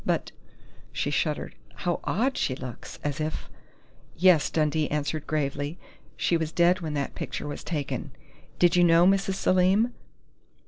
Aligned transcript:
But" 0.03 0.31
she 0.91 1.11
shuddered, 1.11 1.53
"how 1.75 1.99
odd 2.03 2.35
she 2.35 2.55
looks 2.55 2.97
as 3.03 3.21
if" 3.21 3.47
"Yes," 4.17 4.49
Dundee 4.49 4.87
agreed 4.89 5.27
gravely. 5.27 5.77
"She 6.17 6.37
was 6.37 6.51
dead 6.51 6.81
when 6.81 6.95
that 6.95 7.13
picture 7.13 7.47
was 7.47 7.63
taken. 7.63 8.09
Did 8.57 8.75
you 8.75 8.83
know 8.83 9.05
Mrs. 9.05 9.35
Selim?" 9.35 9.93